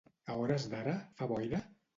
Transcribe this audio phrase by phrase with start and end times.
[0.35, 1.65] A hores d'ara, fa boira?